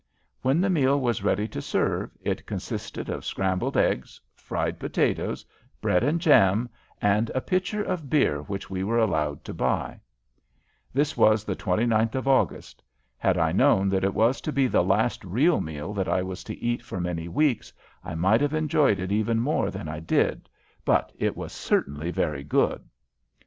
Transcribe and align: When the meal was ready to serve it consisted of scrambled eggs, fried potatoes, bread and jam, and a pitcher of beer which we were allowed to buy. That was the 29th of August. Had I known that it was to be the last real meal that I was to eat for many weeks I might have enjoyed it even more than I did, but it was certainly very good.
When 0.41 0.61
the 0.61 0.69
meal 0.71 0.99
was 0.99 1.21
ready 1.23 1.47
to 1.49 1.61
serve 1.61 2.09
it 2.23 2.47
consisted 2.47 3.07
of 3.07 3.23
scrambled 3.23 3.77
eggs, 3.77 4.19
fried 4.33 4.79
potatoes, 4.79 5.45
bread 5.79 6.03
and 6.03 6.19
jam, 6.19 6.69
and 6.99 7.29
a 7.35 7.39
pitcher 7.41 7.83
of 7.83 8.09
beer 8.09 8.41
which 8.41 8.67
we 8.67 8.83
were 8.83 8.97
allowed 8.97 9.43
to 9.45 9.53
buy. 9.53 9.99
That 10.91 11.15
was 11.15 11.43
the 11.43 11.55
29th 11.55 12.15
of 12.15 12.27
August. 12.27 12.81
Had 13.19 13.37
I 13.37 13.51
known 13.51 13.89
that 13.89 14.03
it 14.03 14.15
was 14.15 14.41
to 14.41 14.51
be 14.51 14.65
the 14.65 14.83
last 14.83 15.23
real 15.23 15.61
meal 15.61 15.93
that 15.93 16.09
I 16.09 16.23
was 16.23 16.43
to 16.45 16.57
eat 16.57 16.81
for 16.81 16.99
many 16.99 17.27
weeks 17.27 17.71
I 18.03 18.15
might 18.15 18.41
have 18.41 18.55
enjoyed 18.55 18.97
it 18.99 19.11
even 19.11 19.39
more 19.39 19.69
than 19.69 19.87
I 19.87 19.99
did, 19.99 20.49
but 20.83 21.11
it 21.19 21.37
was 21.37 21.51
certainly 21.53 22.09
very 22.09 22.43
good. 22.43 22.81